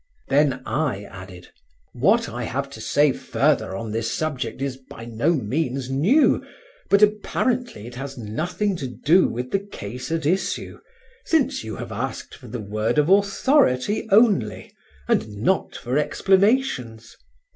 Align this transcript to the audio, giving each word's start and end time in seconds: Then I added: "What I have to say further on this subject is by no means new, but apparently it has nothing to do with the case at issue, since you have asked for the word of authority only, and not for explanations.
Then 0.29 0.63
I 0.65 1.03
added: 1.03 1.49
"What 1.93 2.27
I 2.27 2.41
have 2.45 2.71
to 2.71 2.81
say 2.81 3.11
further 3.11 3.75
on 3.75 3.91
this 3.91 4.11
subject 4.11 4.59
is 4.59 4.75
by 4.77 5.05
no 5.05 5.33
means 5.35 5.91
new, 5.91 6.43
but 6.89 7.03
apparently 7.03 7.85
it 7.85 7.93
has 7.93 8.17
nothing 8.17 8.75
to 8.77 8.87
do 8.87 9.27
with 9.27 9.51
the 9.51 9.59
case 9.59 10.11
at 10.11 10.25
issue, 10.25 10.79
since 11.25 11.63
you 11.63 11.75
have 11.75 11.91
asked 11.91 12.33
for 12.33 12.47
the 12.47 12.59
word 12.59 12.97
of 12.97 13.09
authority 13.09 14.07
only, 14.09 14.71
and 15.07 15.37
not 15.37 15.75
for 15.75 15.99
explanations. 15.99 17.15